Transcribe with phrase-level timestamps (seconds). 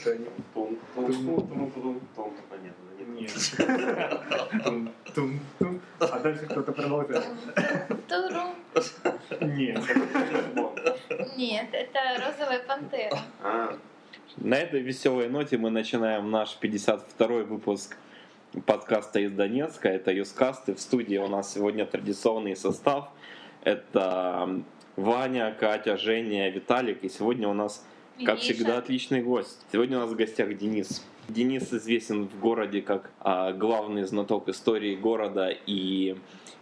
[0.00, 0.30] отношения.
[0.54, 2.90] Тун, тун, тун, тун, тун, тун, понятно.
[3.08, 3.32] Нет.
[4.64, 5.80] Тум, тум, тум.
[5.98, 7.26] А дальше кто-то продолжает.
[8.08, 8.54] Туру.
[9.40, 9.82] Нет.
[11.36, 13.18] Нет, это розовая пантера.
[13.42, 13.76] А,
[14.36, 17.96] На этой веселой ноте мы начинаем наш 52-й выпуск
[18.66, 19.88] подкаста из Донецка.
[19.88, 20.74] Это Юскасты.
[20.74, 23.10] В студии у нас сегодня традиционный состав.
[23.64, 24.62] Это
[24.96, 27.02] Ваня, Катя, Женя, Виталик.
[27.04, 27.84] И сегодня у нас,
[28.24, 28.54] как Миша.
[28.54, 29.58] всегда, отличный гость.
[29.72, 31.04] Сегодня у нас в гостях Денис.
[31.28, 36.16] Денис известен в городе как а, главный знаток истории города и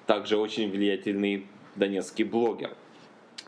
[0.07, 2.77] также очень влиятельный донецкий блогер.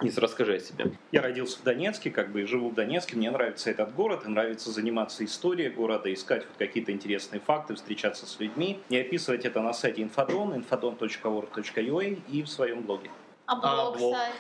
[0.00, 0.92] Денис, расскажи о себе.
[1.12, 3.16] Я родился в Донецке, как бы и живу в Донецке.
[3.16, 8.26] Мне нравится этот город, и нравится заниматься историей города, искать вот какие-то интересные факты, встречаться
[8.26, 13.10] с людьми и описывать это на сайте Infodon, infodon.org.ua и в своем блоге.
[13.44, 14.16] А блог, блог.
[14.16, 14.34] сайт?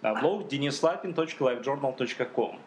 [0.00, 2.58] А блог denislapin.livejournal.com.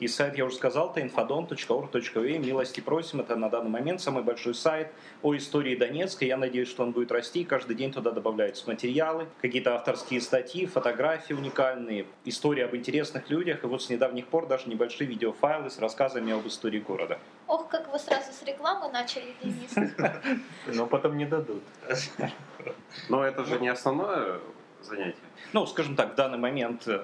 [0.00, 2.38] И сайт, я уже сказал, это infodon.org.ua.
[2.38, 6.24] Милости просим, это на данный момент самый большой сайт о истории Донецка.
[6.24, 7.44] Я надеюсь, что он будет расти.
[7.44, 13.64] Каждый день туда добавляются материалы, какие-то авторские статьи, фотографии уникальные, истории об интересных людях.
[13.64, 17.18] И вот с недавних пор даже небольшие видеофайлы с рассказами об истории города.
[17.48, 19.74] Ох, как вы сразу с рекламы начали, Денис.
[20.66, 21.62] Но потом не дадут.
[23.08, 24.38] но это же не основное
[24.82, 25.16] занятие.
[25.52, 27.00] Ну, скажем так, в данный момент э,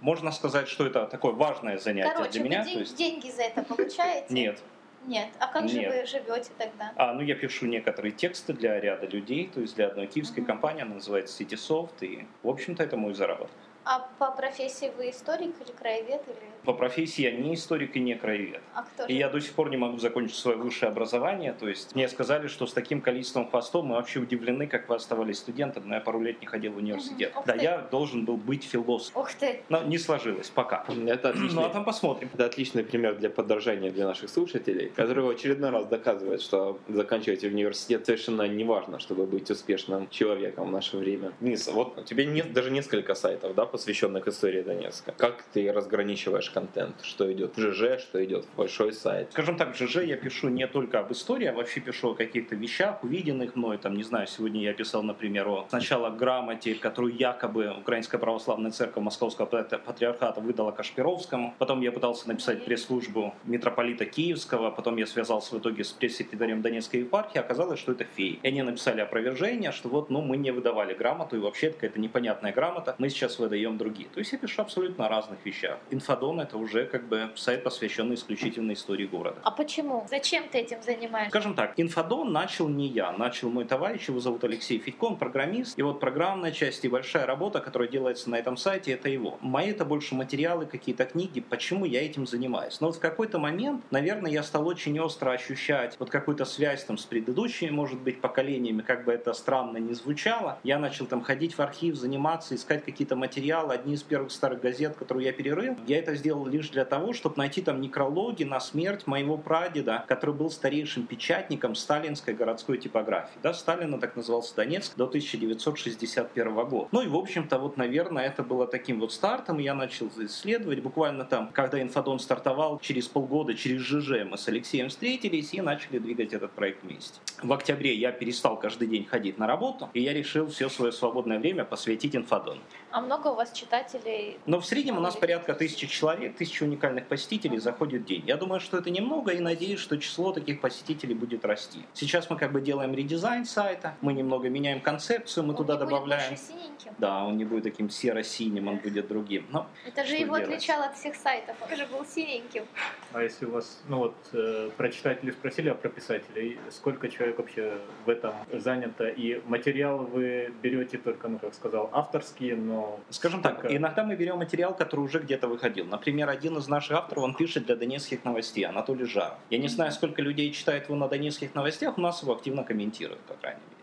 [0.00, 2.64] можно сказать, что это такое важное занятие Короче, для вы меня.
[2.64, 2.96] ден- то есть...
[2.96, 4.26] деньги за это получаете?
[4.32, 4.62] Нет.
[5.06, 5.28] Нет.
[5.38, 5.92] А как же Нет.
[5.94, 6.92] вы живете тогда?
[6.96, 10.46] А, ну, я пишу некоторые тексты для ряда людей, то есть для одной киевской Мгм.
[10.46, 13.50] компании, она называется CitySoft, и, в общем-то, это мой заработок.
[13.90, 16.20] А по профессии вы историк или краевед?
[16.26, 16.36] Или...
[16.66, 18.60] По профессии я не историк и не краевед.
[18.74, 19.18] А кто И же?
[19.18, 21.54] я до сих пор не могу закончить свое высшее образование.
[21.54, 25.38] То есть мне сказали, что с таким количеством хвостов мы вообще удивлены, как вы оставались
[25.38, 27.32] студентом, но я пару лет не ходил в университет.
[27.34, 27.62] Ух Да, ты.
[27.62, 29.22] я должен был быть философом.
[29.22, 29.62] Ух ты.
[29.70, 30.84] Но не сложилось пока.
[31.06, 32.28] Это отличный, Ну а там посмотрим.
[32.34, 37.42] это отличный пример для подражания для наших слушателей, который в очередной раз доказывает, что заканчивать
[37.42, 41.32] университет совершенно не важно, чтобы быть успешным человеком в наше время.
[41.40, 45.14] Денис, вот у тебя нет даже несколько сайтов, да, посвященных истории Донецка.
[45.16, 46.96] Как ты разграничиваешь контент?
[47.02, 49.28] Что идет в ЖЖ, что идет в большой сайт?
[49.30, 52.56] Скажем так, в ЖЖ я пишу не только об истории, а вообще пишу о каких-то
[52.56, 53.78] вещах, увиденных мной.
[53.78, 59.04] Там, не знаю, сегодня я писал, например, о сначала грамоте, которую якобы Украинская Православная Церковь
[59.04, 61.54] Московского Патри- Патриархата выдала Кашпировскому.
[61.58, 64.72] Потом я пытался написать пресс-службу митрополита Киевского.
[64.72, 67.38] Потом я связался в итоге с пресс-секретарем Донецкой епархии.
[67.38, 68.40] Оказалось, что это фей.
[68.42, 72.00] И они написали опровержение, что вот, ну, мы не выдавали грамоту, и вообще это какая-то
[72.00, 72.96] непонятная грамота.
[72.98, 74.08] Мы сейчас выдаем другие.
[74.08, 75.78] То есть я пишу абсолютно о разных вещах.
[75.90, 79.40] Инфодон— это уже как бы сайт, посвященный исключительно истории города.
[79.42, 80.06] А почему?
[80.08, 81.30] Зачем ты этим занимаешься?
[81.30, 85.78] Скажем так, инфодон начал не я, начал мой товарищ, его зовут Алексей Федько, он программист.
[85.78, 89.38] И вот программная часть и большая работа, которая делается на этом сайте, это его.
[89.40, 92.80] Мои это больше материалы, какие-то книги, почему я этим занимаюсь.
[92.80, 96.96] Но вот в какой-то момент, наверное, я стал очень остро ощущать вот какую-то связь там
[96.96, 100.58] с предыдущими, может быть, поколениями, как бы это странно не звучало.
[100.62, 103.57] Я начал там ходить в архив, заниматься, искать какие-то материалы.
[103.58, 107.36] Одни из первых старых газет, которые я перерыл, я это сделал лишь для того, чтобы
[107.38, 113.38] найти там некрологи на смерть моего прадеда, который был старейшим печатником сталинской городской типографии.
[113.42, 116.88] Да, Сталина так назывался Донецк до 1961 года.
[116.92, 120.80] Ну и, в общем-то, вот, наверное, это было таким вот стартом, и я начал исследовать.
[120.80, 125.98] Буквально там, когда Инфодон стартовал, через полгода, через ЖЖ мы с Алексеем встретились и начали
[125.98, 127.20] двигать этот проект вместе.
[127.42, 131.38] В октябре я перестал каждый день ходить на работу, и я решил все свое свободное
[131.38, 132.60] время посвятить Инфодону.
[132.90, 134.36] А много вас читателей?
[134.46, 138.24] Но в среднем у нас порядка тысячи человек, тысячи уникальных посетителей заходит в день.
[138.26, 141.80] Я думаю, что это немного и надеюсь, что число таких посетителей будет расти.
[141.94, 145.78] Сейчас мы как бы делаем редизайн сайта, мы немного меняем концепцию, мы Он туда не
[145.78, 146.28] будет добавляем...
[146.30, 146.92] больше синеньким?
[146.98, 149.46] Да, он не будет таким серо-синим, он будет другим.
[149.50, 150.54] Но Это же его делать?
[150.54, 151.56] отличало от всех сайтов.
[151.62, 152.64] Он же был синеньким.
[153.12, 157.38] А если у вас, ну вот, э, про читателей спросили, а про писателей, сколько человек
[157.38, 159.06] вообще в этом занято?
[159.06, 162.98] И материалы вы берете только, ну, как сказал, авторские, но...
[163.28, 165.84] Скажем так, иногда мы берем материал, который уже где-то выходил.
[165.84, 169.34] Например, один из наших авторов, он пишет для донецких новостей, Анатолий Жар.
[169.50, 173.20] Я не знаю, сколько людей читает его на донецких новостях, у нас его активно комментируют,
[173.20, 173.77] по крайней мере.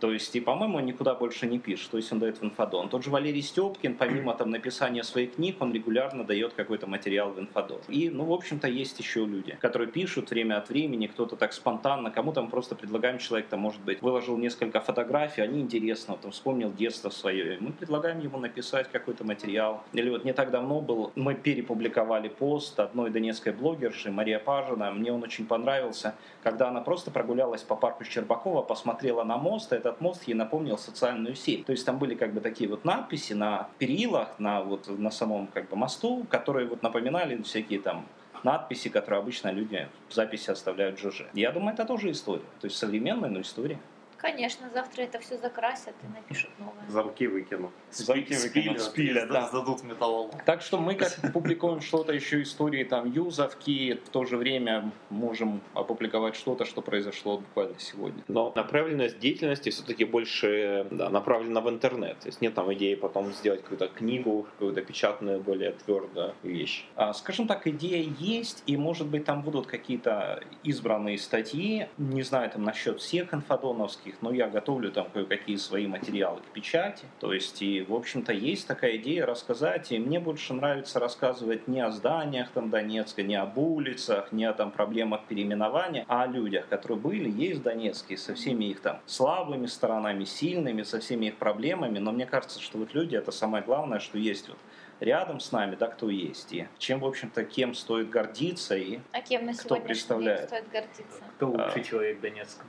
[0.00, 2.88] То есть, и, по-моему, он никуда больше не пишет, то есть он дает в инфодон.
[2.88, 7.38] Тот же Валерий Степкин, помимо там написания своих книг, он регулярно дает какой-то материал в
[7.38, 7.80] инфодон.
[7.88, 12.10] И, ну, в общем-то, есть еще люди, которые пишут время от времени, кто-то так спонтанно,
[12.10, 16.72] кому-то мы просто предлагаем, человек там, может быть, выложил несколько фотографий, они интересно, он вспомнил
[16.72, 19.82] детство свое, и мы предлагаем ему написать какой-то материал.
[19.92, 25.12] Или вот не так давно был, мы перепубликовали пост одной донецкой блогерши, Мария Пажина, мне
[25.12, 30.00] он очень понравился, когда она просто прогулялась по парку Щербакова, посмотрела на мост, и этот
[30.00, 31.66] мост ей напомнил социальную сеть.
[31.66, 35.48] То есть там были как бы такие вот надписи на перилах, на вот на самом
[35.48, 38.06] как бы мосту, которые вот напоминали всякие там
[38.42, 41.24] надписи, которые обычно люди в записи оставляют в ЖЖ.
[41.34, 42.44] Я думаю, это тоже история.
[42.60, 43.78] То есть современная, но история.
[44.20, 46.84] Конечно, завтра это все закрасят и напишут новое.
[46.88, 47.72] Замки выкину.
[47.90, 49.48] Замки выкинут, спилят, да.
[49.48, 50.32] Сдадут металлолом.
[50.44, 55.62] Так что мы как публикуем что-то еще истории там юзовки, в то же время можем
[55.72, 58.22] опубликовать что-то, что произошло буквально сегодня.
[58.28, 62.18] Но направленность деятельности все-таки больше да, направлена в интернет.
[62.18, 66.84] То есть нет там идеи потом сделать какую-то книгу, какую-то печатную, более твердую вещь.
[66.96, 72.50] А, Скажем так, идея есть, и может быть там будут какие-то избранные статьи, не знаю
[72.50, 77.04] там насчет всех инфодоновских, но я готовлю там кое-какие свои материалы к печати.
[77.18, 81.80] То есть, и, в общем-то, есть такая идея рассказать, и мне больше нравится рассказывать не
[81.80, 86.68] о зданиях там Донецка, не об улицах, не о там проблемах переименования, а о людях,
[86.68, 91.36] которые были, есть в Донецке, со всеми их там слабыми сторонами, сильными, со всеми их
[91.36, 94.58] проблемами, но мне кажется, что вот люди это самое главное, что есть вот
[95.00, 99.20] рядом с нами, да, кто есть, и чем, в общем-то, кем стоит гордиться, и А
[99.20, 100.40] кем на Кто представляет?
[100.40, 101.24] день стоит гордиться?
[101.36, 101.84] Кто лучший А.
[101.84, 102.64] человек Донецка?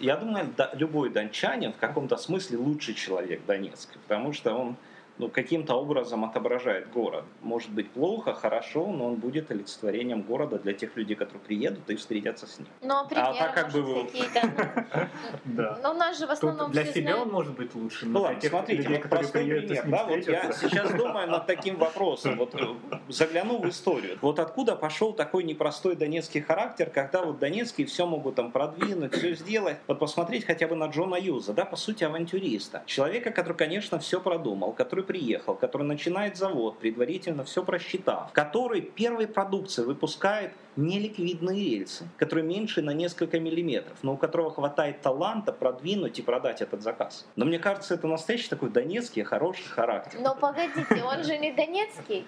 [0.00, 4.76] Я думаю, да, любой дончанин в каком-то смысле лучший человек Донецка, потому что он
[5.18, 7.24] ну, каким-то образом отображает город.
[7.42, 11.96] Может быть плохо, хорошо, но он будет олицетворением города для тех людей, которые приедут и
[11.96, 12.68] встретятся с ним.
[12.80, 14.08] Ну, а примеры, так как бы вы-?
[15.44, 15.78] Да.
[15.82, 18.40] Ну, у нас же в основном для себя он может быть лучше, Ну но ладно,
[18.40, 19.84] смотрите, вот простой пример.
[19.86, 22.36] Да, вот я сейчас думаю над таким вопросом.
[22.36, 22.74] Вот э,
[23.08, 24.18] загляну в историю.
[24.20, 29.34] Вот откуда пошел такой непростой донецкий характер, когда вот донецкие все могут там продвинуть, все
[29.34, 29.76] сделать.
[29.86, 32.82] Вот посмотреть хотя бы на Джона Юза, да, по сути, авантюриста.
[32.86, 39.26] Человека, который, конечно, все продумал, который приехал, который начинает завод, предварительно все просчитав, который первой
[39.26, 46.18] продукции выпускает неликвидные рельсы, которые меньше на несколько миллиметров, но у которого хватает таланта продвинуть
[46.18, 47.26] и продать этот заказ.
[47.36, 50.18] Но мне кажется, это настоящий такой донецкий хороший характер.
[50.20, 52.26] Но погодите, он же не донецкий.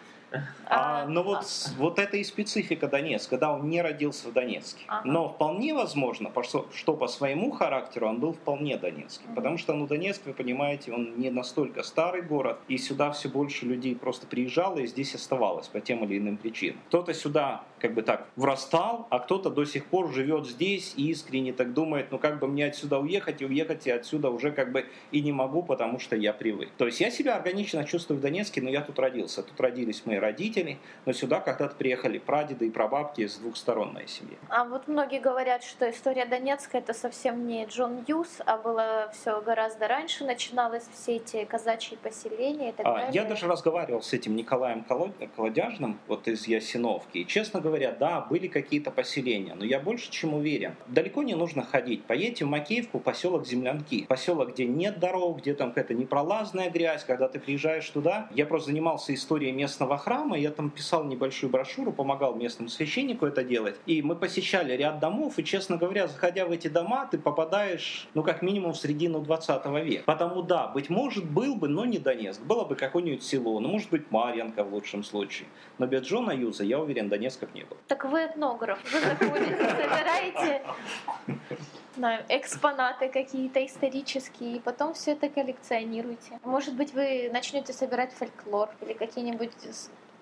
[0.67, 4.85] А, но вот, с- вот это и специфика Донецка, да, он не родился в Донецке.
[4.89, 5.03] Ага.
[5.09, 6.31] Но вполне возможно,
[6.75, 9.27] что, по своему характеру он был вполне донецким.
[9.27, 9.35] Мгм.
[9.35, 13.67] Потому что, ну, Донецк, вы понимаете, он не настолько старый город, и сюда все больше
[13.67, 16.81] людей просто приезжало и здесь оставалось по тем или иным причинам.
[16.89, 21.53] Кто-то сюда как бы так врастал, а кто-то до сих пор живет здесь и искренне
[21.53, 24.87] так думает, ну как бы мне отсюда уехать и уехать, и отсюда уже как бы
[25.13, 26.71] и не могу, потому что я привык.
[26.79, 29.43] То есть я себя органично чувствую в Донецке, но я тут родился.
[29.43, 34.09] Тут родились мои родители, но сюда когда-то приехали прадеды и прабабки с двух сторон моей
[34.09, 34.39] семьи.
[34.49, 39.43] А вот многие говорят, что история Донецка это совсем не Джон Юс, а было все
[39.43, 43.11] гораздо раньше, начиналось все эти казачьи поселения и так А, далее.
[43.13, 48.21] Я даже разговаривал с этим Николаем Коло- Колодяжным, вот из Ясиновки, и, честно говоря, да,
[48.21, 52.05] были какие-то поселения, но я больше чем уверен, далеко не нужно ходить.
[52.05, 57.29] Поедьте в Макеевку, поселок Землянки, поселок, где нет дорог, где там какая-то непролазная грязь, когда
[57.29, 58.29] ты приезжаешь туда.
[58.35, 63.44] Я просто занимался историей местного храма, я там писал небольшую брошюру, помогал местному священнику это
[63.44, 68.09] делать, и мы посещали ряд домов, и, честно говоря, заходя в эти дома, ты попадаешь,
[68.15, 70.05] ну, как минимум, в середину 20 века.
[70.06, 72.43] Потому, да, быть может, был бы, но не Донецк.
[72.43, 75.49] Было бы какое-нибудь село, ну, может быть, Марьянка в лучшем случае.
[75.79, 77.79] Но без Джона Юза, я уверен, Донецка б не было.
[77.89, 80.63] Так вы этнограф, вы заходите, собираете
[81.97, 86.41] знаю, экспонаты какие-то исторические, и потом все это коллекционируете.
[86.45, 89.53] Может быть, вы начнете собирать фолклор или какие-нибудь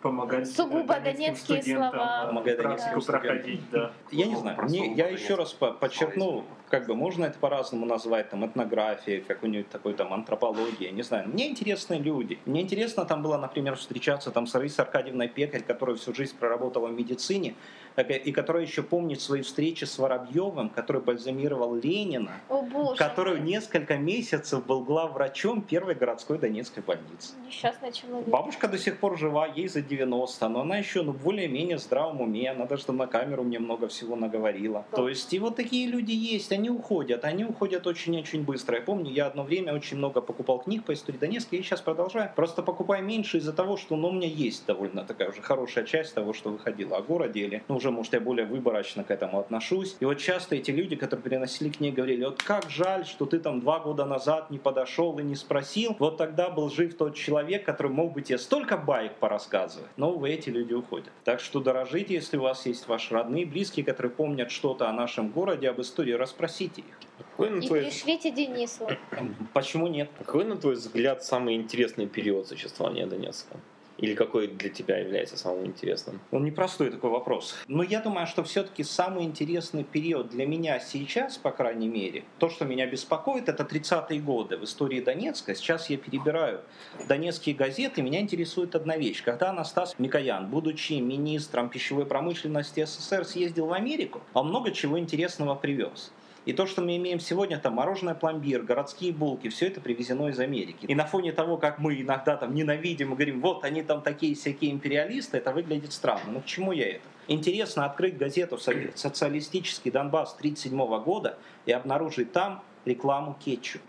[0.02, 2.22] Помогать Сугубо донецким донецкие слова.
[2.24, 3.20] э, Помогать студентам.
[3.20, 3.92] проходить, да.
[4.10, 8.30] Я не знаю, мне- я еще раз по- подчеркну, как бы можно это по-разному назвать,
[8.30, 11.28] там, этнография, какой-нибудь такой там антропология, не знаю.
[11.28, 12.38] Мне интересны люди.
[12.46, 16.88] Мне интересно там было, например, встречаться там с Раисой Аркадьевной Пекарь, которая всю жизнь проработала
[16.88, 17.54] в медицине,
[17.98, 23.40] и и которая еще помнит свои встречи с Воробьевым, который бальзамировал Ленина, О боже, который
[23.40, 27.34] несколько месяцев был главврачом первой городской донецкой больницы.
[27.46, 28.28] несчастный человек.
[28.28, 32.22] Бабушка до сих пор жива, ей за 90, но она еще ну, более-менее в здравом
[32.22, 34.86] уме, она даже там на камеру мне много всего наговорила.
[34.90, 34.96] Да.
[34.96, 38.76] То есть и вот такие люди есть, они уходят, они уходят очень-очень быстро.
[38.76, 42.30] Я помню, я одно время очень много покупал книг по истории Донецка, и сейчас продолжаю.
[42.36, 46.14] Просто покупаю меньше из-за того, что ну, у меня есть довольно такая уже хорошая часть
[46.14, 49.96] того, что выходило о городе, или ну, уже, может, я более выборочно к этому отношусь.
[50.00, 53.60] И вот часто эти люди, которые приносили книги, говорили, вот как жаль, что ты там
[53.60, 57.92] два года назад не подошел и не спросил, вот тогда был жив тот человек, который
[57.92, 59.90] мог бы тебе столько баек порассказывать.
[59.96, 61.10] Но, увы, эти люди уходят.
[61.24, 65.28] Так что дорожите, если у вас есть ваши родные, близкие, которые помнят что-то о нашем
[65.28, 66.84] городе, об истории, расспросите их.
[67.18, 68.88] Какой, на И твой, пришлите Денису.
[69.54, 70.10] Почему нет?
[70.18, 73.56] какой, на твой взгляд, самый интересный период существования Донецка?
[73.98, 76.20] Или какой для тебя является самым интересным?
[76.32, 77.54] Он непростой такой вопрос.
[77.68, 82.48] Но я думаю, что все-таки самый интересный период для меня сейчас, по крайней мере, то,
[82.48, 85.54] что меня беспокоит, это 30-е годы в истории Донецка.
[85.54, 86.62] Сейчас я перебираю
[87.06, 89.22] донецкие газеты, меня интересует одна вещь.
[89.22, 95.54] Когда Анастас Микоян, будучи министром пищевой промышленности СССР, съездил в Америку, он много чего интересного
[95.54, 96.10] привез.
[96.44, 100.40] И то, что мы имеем сегодня, там мороженое пломбир, городские булки, все это привезено из
[100.40, 100.86] Америки.
[100.86, 104.34] И на фоне того, как мы иногда там ненавидим и говорим, вот они там такие
[104.34, 106.32] всякие империалисты, это выглядит странно.
[106.32, 107.04] Но к чему я это?
[107.28, 113.82] Интересно открыть газету «Социалистический Донбасс» 1937 года и обнаружить там рекламу кетчуп.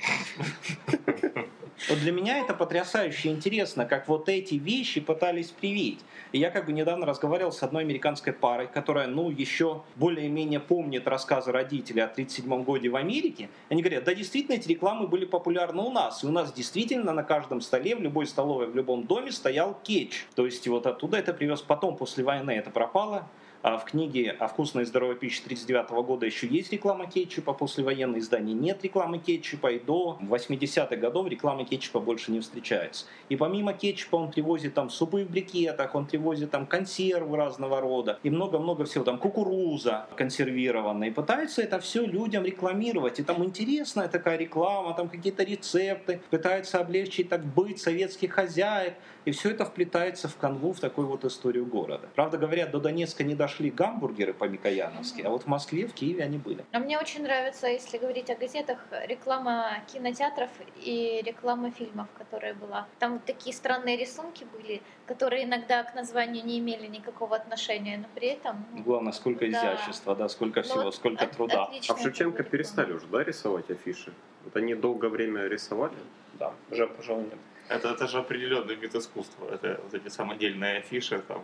[1.90, 6.00] Вот для меня это потрясающе интересно, как вот эти вещи пытались привить.
[6.32, 11.08] И я как бы недавно разговаривал с одной американской парой, которая, ну, еще более-менее помнит
[11.08, 13.50] рассказы родителей о 1937 году в Америке.
[13.70, 16.24] Они говорят, да, действительно, эти рекламы были популярны у нас.
[16.24, 20.26] И у нас действительно на каждом столе, в любой столовой, в любом доме стоял кетч.
[20.36, 21.62] То есть вот оттуда это привез.
[21.62, 23.28] Потом, после войны, это пропало.
[23.64, 27.86] А в книге «О вкусной и здоровой пище» 1939 года еще есть реклама кетчупа, после
[27.86, 33.06] военной издания нет рекламы кетчупа, и до 80-х годов рекламы кетчупа больше не встречается.
[33.30, 38.20] И помимо кетчупа он привозит там супы в брикетах, он привозит там консервы разного рода,
[38.22, 44.10] и много-много всего, там кукуруза консервированная, и пытается это все людям рекламировать, и там интересная
[44.10, 50.28] такая реклама, там какие-то рецепты, пытается облегчить так быт советских хозяек, и все это вплетается
[50.28, 52.10] в канву, в такую вот историю города.
[52.16, 56.38] Правда говоря, до Донецка не дошли гамбургеры по-микояновски, а вот в Москве, в Киеве они
[56.38, 56.64] были.
[56.72, 60.50] А мне очень нравится, если говорить о газетах, реклама кинотеатров
[60.82, 62.88] и реклама фильмов, которая была.
[63.00, 68.06] Там вот такие странные рисунки были, которые иногда к названию не имели никакого отношения, но
[68.14, 68.66] при этом...
[68.74, 69.52] Ну, Главное, сколько да.
[69.52, 71.70] изящества, да, сколько ну, всего, вот сколько труда.
[71.90, 74.14] А в Шевченко перестали уже, да, рисовать афиши?
[74.44, 75.96] Вот они долгое время рисовали?
[76.34, 77.38] Да, уже, пожалуй, нет.
[77.70, 79.48] Это, это же определенный вид искусства.
[79.52, 81.44] Это вот эти самодельные афиши там.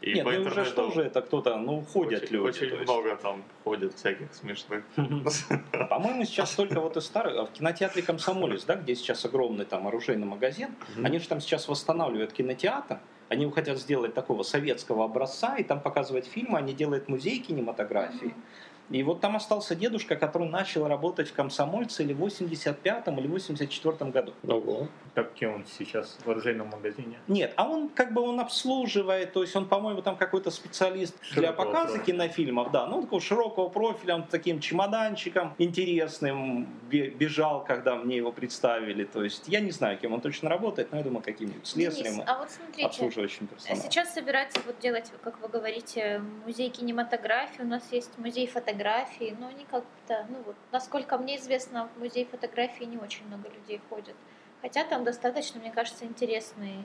[0.00, 2.46] И Нет, по ну уже что же это кто-то, ну, ходят очень, люди.
[2.48, 4.84] Очень много там ходят всяких смешных.
[5.90, 10.26] По-моему, сейчас только вот из старых, в кинотеатре Комсомолец, да, где сейчас огромный там оружейный
[10.26, 15.80] магазин, они же там сейчас восстанавливают кинотеатр, они хотят сделать такого советского образца и там
[15.80, 18.34] показывать фильмы, они делают музей кинематографии.
[18.90, 24.10] И вот там остался дедушка, который начал работать в комсомольце или в 85-м или 84-м
[24.10, 24.32] году.
[24.46, 24.88] Ого.
[25.14, 27.18] Как кем он сейчас в оружейном магазине?
[27.28, 31.40] Нет, а он как бы он обслуживает, то есть он, по-моему, там какой-то специалист широкого
[31.40, 32.04] для показа профиля.
[32.04, 39.04] кинофильмов, да, ну такого широкого профиля, он таким чемоданчиком интересным бежал, когда мне его представили,
[39.04, 42.24] то есть я не знаю, кем он точно работает, но я думаю, каким-нибудь слесарем, Денис,
[42.26, 43.82] а вот смотрите, обслуживающим персоналом.
[43.82, 49.36] Сейчас собирается вот делать, как вы говорите, музей кинематографии, у нас есть музей фотографии, фотографии,
[49.38, 53.80] но они как-то, ну вот, насколько мне известно, в музей фотографии не очень много людей
[53.88, 54.14] ходят.
[54.62, 56.84] Хотя там достаточно, мне кажется, интересные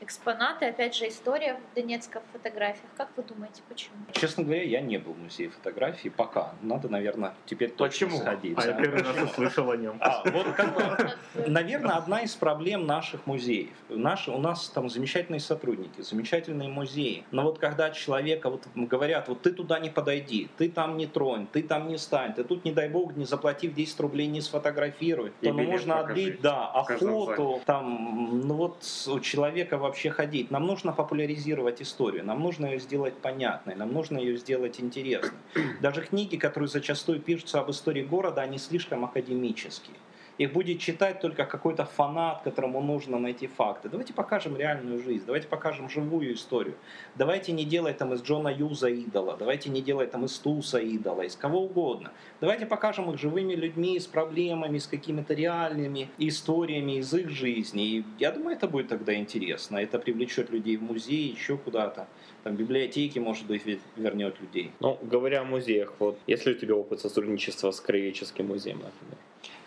[0.00, 0.66] экспонаты.
[0.66, 2.88] Опять же, история в Донецка в фотографиях.
[2.96, 3.96] Как вы думаете, почему?
[4.12, 6.54] Честно говоря, я не был в музее фотографии пока.
[6.62, 8.20] Надо, наверное, теперь точно почему?
[8.20, 8.58] сходить.
[8.58, 9.96] А я первый раз услышал о нем.
[10.00, 11.12] А, вот как бы,
[11.46, 13.70] наверное, одна из проблем наших музеев.
[13.88, 17.24] Наши, у нас там замечательные сотрудники, замечательные музеи.
[17.30, 21.46] Но вот когда человека вот говорят, вот ты туда не подойди, ты там не тронь,
[21.52, 25.32] ты там не стань, ты тут, не дай бог, не заплатив 10 рублей, не сфотографируй,
[25.40, 30.50] то ну, можно отбить, да, охоту, там, ну вот у человека вообще ходить.
[30.50, 35.38] Нам нужно популяризировать историю, нам нужно ее сделать понятной, нам нужно ее сделать интересной.
[35.80, 39.96] Даже книги, которые зачастую пишутся об истории города, они слишком академические.
[40.42, 43.88] Их будет читать только какой-то фанат, которому нужно найти факты.
[43.88, 46.74] Давайте покажем реальную жизнь, давайте покажем живую историю.
[47.14, 51.22] Давайте не делать там из Джона Юза идола, давайте не делать там из Туса идола,
[51.22, 52.10] из кого угодно.
[52.40, 57.84] Давайте покажем их живыми людьми, с проблемами, с какими-то реальными историями из их жизни.
[57.84, 59.76] И я думаю, это будет тогда интересно.
[59.76, 62.08] Это привлечет людей в музей, еще куда-то.
[62.42, 63.62] Там библиотеки, может быть,
[63.94, 64.72] вернет людей.
[64.80, 69.18] Ну, говоря о музеях, вот если у тебя опыт сотрудничества с Краеведческим музеем, например?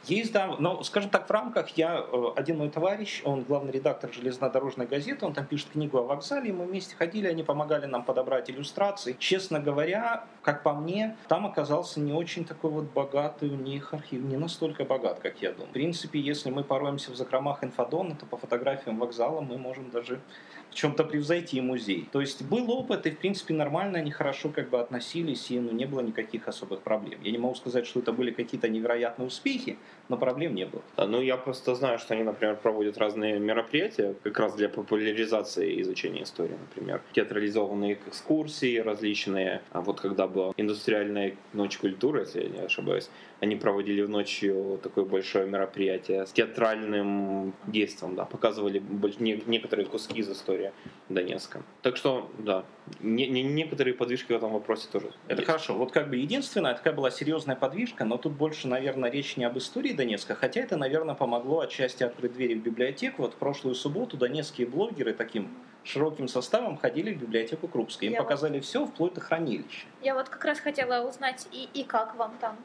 [0.07, 4.13] Есть, да, но, скажем так, в рамках я, э, один мой товарищ, он главный редактор
[4.13, 8.50] железнодорожной газеты, он там пишет книгу о вокзале, мы вместе ходили, они помогали нам подобрать
[8.50, 9.15] иллюстрации.
[9.17, 14.21] Честно говоря, как по мне, там оказался не очень такой вот богатый у них архив,
[14.21, 15.69] не настолько богат, как я думаю.
[15.69, 20.21] В принципе, если мы пороемся в закромах инфодона, то по фотографиям вокзала мы можем даже
[20.72, 22.07] в чем-то превзойти музей.
[22.12, 25.72] То есть был опыт, и в принципе нормально они хорошо как бы относились, и ну,
[25.72, 27.19] не было никаких особых проблем.
[27.24, 29.77] Я не могу сказать, что это были какие-то невероятные успехи,
[30.10, 30.81] но проблем не было.
[30.98, 36.24] Ну, я просто знаю, что они, например, проводят разные мероприятия как раз для популяризации изучения
[36.24, 37.01] истории, например.
[37.13, 39.62] Театрализованные экскурсии различные.
[39.72, 43.10] А вот когда была индустриальная ночь культуры, если я не ошибаюсь,
[43.41, 48.81] они проводили ночью такое большое мероприятие с театральным действием, да, показывали
[49.47, 50.71] некоторые куски из истории
[51.09, 51.61] Донецка.
[51.81, 52.63] Так что, да,
[53.01, 55.47] не- не- некоторые подвижки в этом вопросе тоже Это есть.
[55.47, 55.73] хорошо.
[55.75, 59.57] Вот как бы единственная такая была серьезная подвижка, но тут больше, наверное, речь не об
[59.57, 63.23] истории Донецка, хотя это, наверное, помогло отчасти открыть двери в библиотеку.
[63.23, 65.49] Вот в прошлую субботу донецкие блогеры таким
[65.85, 68.07] широким составом ходили в библиотеку Крупской.
[68.07, 69.85] Им Я вот- показали все, вплоть до хранилища.
[70.01, 72.57] Я вот как раз хотела узнать, и, и как вам там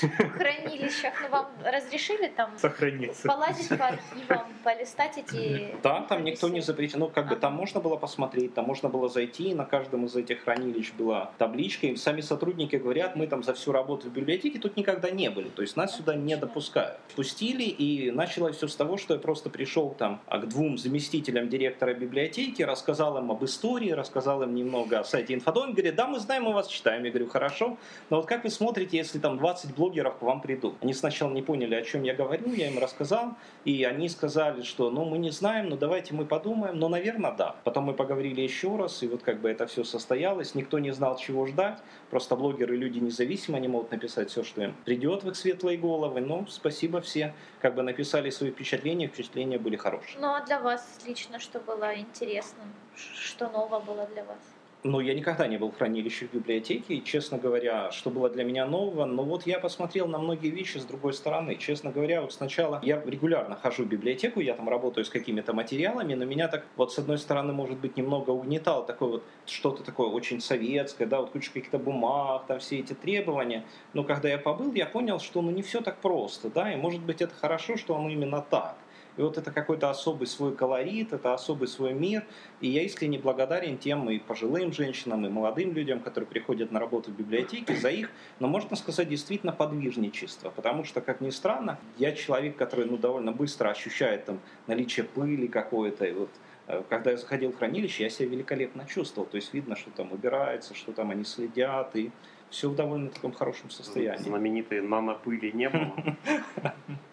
[0.00, 1.12] в хранилищах.
[1.22, 3.28] Ну, вам разрешили там Сохраниться.
[3.28, 5.74] полазить по архивам, полистать эти...
[5.82, 6.98] Да, там никто не запретил.
[7.00, 7.40] Ну, как бы Ага.
[7.42, 11.32] там можно было посмотреть, там можно было зайти, и на каждом из этих хранилищ была
[11.38, 15.30] табличка, и сами сотрудники говорят, мы там за всю работу в библиотеке тут никогда не
[15.30, 16.98] были, то есть нас сюда не допускают.
[17.16, 21.48] Пустили, и началось все с того, что я просто пришел там а, к двум заместителям
[21.48, 26.18] директора библиотеки, рассказал им об истории, рассказал им немного о сайте Инфодом, говорит, да, мы
[26.18, 27.04] знаем, мы вас читаем.
[27.04, 27.76] Я говорю, хорошо,
[28.10, 30.74] но вот как вы смотрите, если там 20 блогеров к вам придут?
[30.80, 34.90] Они сначала не поняли, о чем я говорю, я им рассказал, и они сказали, что
[34.90, 37.56] ну мы не знаем, но давайте мы подумаем, но наверное да.
[37.64, 41.16] Потом мы поговорили еще раз, и вот как бы это все состоялось, никто не знал,
[41.16, 41.78] чего ждать,
[42.10, 46.20] просто блогеры люди независимые, они могут написать все, что им придет в их светлые головы,
[46.20, 50.18] но спасибо все, как бы написали свои впечатления, впечатления были хорошие.
[50.20, 52.66] Ну, а для вас лично что было интересным?
[52.96, 54.38] Что нового было для вас?
[54.82, 58.44] Ну, я никогда не был в хранилище в библиотеке, и, честно говоря, что было для
[58.44, 61.56] меня нового, но вот я посмотрел на многие вещи с другой стороны.
[61.56, 66.14] Честно говоря, вот сначала я регулярно хожу в библиотеку, я там работаю с какими-то материалами,
[66.14, 70.08] но меня так вот с одной стороны, может быть, немного угнетало такое вот что-то такое
[70.08, 73.66] очень советское, да, вот куча каких-то бумаг, там все эти требования.
[73.92, 77.02] Но когда я побыл, я понял, что ну не все так просто, да, и может
[77.02, 78.78] быть это хорошо, что оно именно так.
[79.20, 82.24] И вот это какой-то особый свой колорит, это особый свой мир.
[82.62, 87.10] И я искренне благодарен тем и пожилым женщинам, и молодым людям, которые приходят на работу
[87.10, 90.48] в библиотеке, за их, но можно сказать, действительно подвижничество.
[90.48, 95.48] Потому что, как ни странно, я человек, который ну, довольно быстро ощущает там, наличие пыли
[95.48, 96.06] какой-то.
[96.06, 96.30] И вот
[96.68, 99.28] э, когда я заходил в хранилище, я себя великолепно чувствовал.
[99.28, 102.10] То есть видно, что там убирается, что там они следят, и
[102.50, 104.22] все в довольно таком хорошем состоянии.
[104.22, 106.16] Знаменитой нанопыли не было.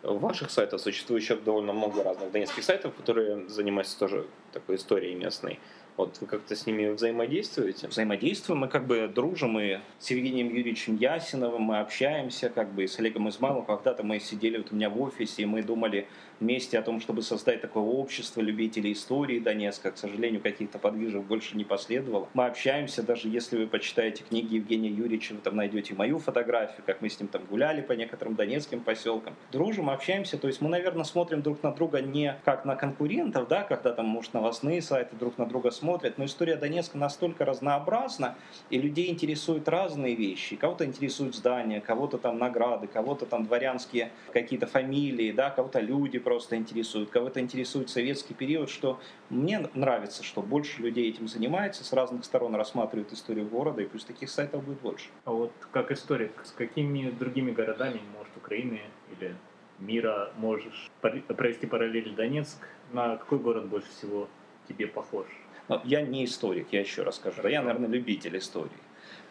[0.03, 5.15] В ваших сайтах существует еще довольно много разных донецких сайтов, которые занимаются тоже такой историей
[5.15, 5.60] местной.
[5.98, 7.88] Вот вы как-то с ними взаимодействуете?
[7.88, 12.88] взаимодействуем, мы как бы дружим и с Евгением Юрьевичем Ясиновым, мы общаемся, как бы и
[12.88, 13.65] с Олегом Измайловым.
[13.65, 16.07] Когда-то мы сидели вот у меня в офисе, и мы думали
[16.39, 19.91] вместе о том, чтобы создать такое общество любителей истории Донецка.
[19.91, 22.29] К сожалению, каких-то подвижек больше не последовало.
[22.33, 27.01] Мы общаемся, даже если вы почитаете книги Евгения Юрьевича, вы там найдете мою фотографию, как
[27.01, 29.35] мы с ним там гуляли по некоторым донецким поселкам.
[29.51, 33.63] Дружим, общаемся, то есть мы, наверное, смотрим друг на друга не как на конкурентов, да,
[33.63, 38.35] когда там, может, новостные сайты друг на друга смотрят, но история Донецка настолько разнообразна,
[38.69, 40.55] и людей интересуют разные вещи.
[40.55, 46.57] Кого-то интересуют здания, кого-то там награды, кого-то там дворянские какие-то фамилии, да, кого-то люди просто
[46.57, 52.25] интересуют, кого-то интересует советский период, что мне нравится, что больше людей этим занимается, с разных
[52.25, 55.07] сторон рассматривают историю города, и пусть таких сайтов будет больше.
[55.24, 58.81] А вот как историк, с какими другими городами, может, Украины
[59.18, 59.37] или
[59.79, 62.57] мира можешь провести параллель Донецк?
[62.92, 64.27] На какой город больше всего
[64.68, 65.27] тебе похож?
[65.70, 68.70] Но я не историк, я еще раз скажу, да, я, наверное, любитель истории.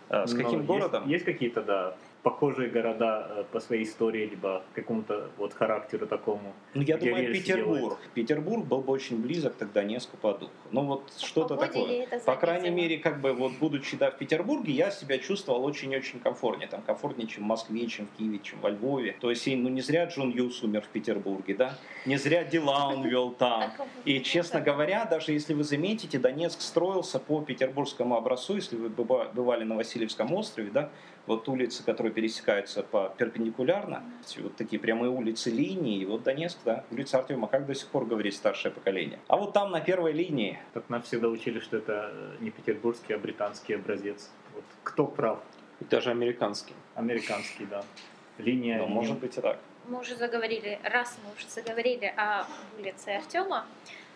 [0.09, 1.07] А С Но каким есть- городом?
[1.07, 6.53] Есть, какие-то, да, похожие города э, по своей истории, либо какому-то вот характеру такому?
[6.75, 7.77] Ну, я думаю, Петербург.
[7.77, 7.99] делают?
[8.15, 10.51] Петербург был бы очень близок тогда Донецку по духу.
[10.73, 12.07] Ну, вот что-то такое.
[12.25, 16.69] По крайней мере, как бы вот будучи да, в Петербурге, я себя чувствовал очень-очень комфортнее.
[16.69, 19.17] Там комфортнее, чем в Москве, чем в Киеве, чем во Львове.
[19.21, 21.79] То есть, ну не зря Джон Юс умер в Петербурге, да?
[22.07, 23.73] Не зря дела он вел там.
[24.05, 28.57] И, честно говоря, даже если вы заметите, Донецк строился по петербургскому образцу.
[28.57, 30.91] Если вы быва- бывали на Васильевском острове, да,
[31.27, 34.05] вот улицы, которые пересекаются по перпендикулярно,
[34.39, 38.07] вот такие прямые улицы линии, и вот Донецк, да, улица Артема, как до сих пор
[38.07, 39.19] говорит старшее поколение.
[39.29, 43.15] А вот там на первой линии, Так нам всегда учили, что это э, не петербургский,
[43.15, 44.31] а британский образец.
[44.55, 45.41] Вот кто прав?
[45.81, 46.77] И даже американские.
[46.95, 47.85] Американский, да.
[48.39, 48.79] Линия.
[48.79, 48.95] ну, линия.
[48.95, 49.59] может быть и так.
[49.89, 52.45] Мы уже заговорили, раз мы уже заговорили о
[52.79, 53.67] улице Артема,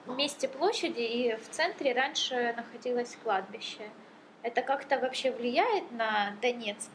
[0.06, 3.88] в месте площади и в центре раньше находилось кладбище.
[4.42, 6.90] Это как-то вообще влияет на Донецк?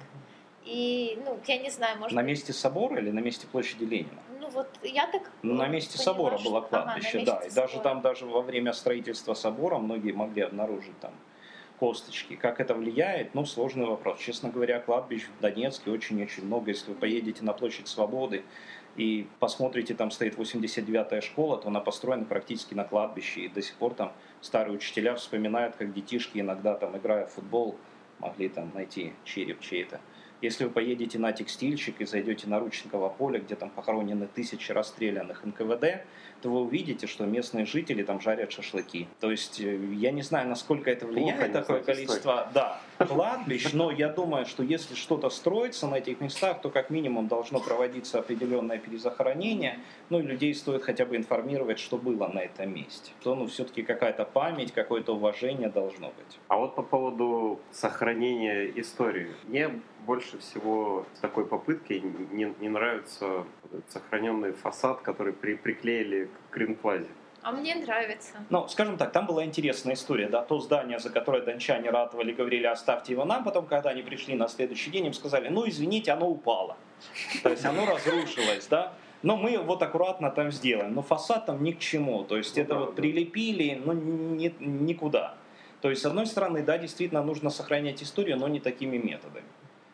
[0.63, 4.19] И, ну, я не знаю, может На быть, месте собора или на месте площади Ленина?
[4.39, 7.37] Ну вот я так Ну, на месте поняла, собора что- было ага, кладбище, месте да.
[7.45, 7.83] И даже собора.
[7.83, 11.11] там, даже во время строительства собора многие могли обнаружить там
[11.79, 12.35] косточки.
[12.35, 13.35] Как это влияет?
[13.35, 14.19] Ну, сложный вопрос.
[14.19, 16.71] Честно говоря, кладбищ в Донецке очень-очень много.
[16.71, 18.43] Если вы поедете на площадь Свободы
[18.95, 23.75] и посмотрите, там стоит 89-я школа, то она построена практически на кладбище, и до сих
[23.75, 27.75] пор там старые учителя вспоминают, как детишки иногда там, играя в футбол,
[28.19, 29.99] могли там найти череп чей-то.
[30.45, 35.43] Если вы поедете на текстильщик и зайдете на Ручниково поле, где там похоронены тысячи расстрелянных
[35.43, 36.05] НКВД,
[36.43, 39.07] то вы увидите, что местные жители там жарят шашлыки.
[39.19, 43.73] То есть э, я не знаю, насколько это влияет, Плохо, такое знаете, количество да, кладбищ,
[43.73, 48.19] но я думаю, что если что-то строится на этих местах, то как минимум должно проводиться
[48.19, 49.79] определенное перезахоронение,
[50.11, 53.09] ну и людей стоит хотя бы информировать, что было на этом месте.
[53.23, 56.39] То ну все-таки какая-то память, какое-то уважение должно быть.
[56.49, 59.31] А вот по поводу сохранения истории.
[59.47, 59.71] Мне
[60.05, 63.43] больше всего с такой попыткой не, не нравится
[63.89, 67.07] сохраненный фасад, который при, приклеили к Гринплазе.
[67.41, 68.33] А мне нравится.
[68.49, 72.65] Ну, скажем так, там была интересная история, да, то здание, за которое дончане ратовали, говорили,
[72.65, 76.27] оставьте его нам, потом, когда они пришли на следующий день, им сказали, ну, извините, оно
[76.27, 76.75] упало.
[77.43, 78.93] То есть оно разрушилось, да.
[79.21, 80.93] Но мы вот аккуратно там сделаем.
[80.95, 82.23] Но фасад там ни к чему.
[82.23, 83.01] То есть Ну это да, вот да.
[83.01, 85.35] прилепили, ну, ни- никуда.
[85.81, 89.45] То есть, с одной стороны, да, действительно нужно сохранять историю, но не такими методами.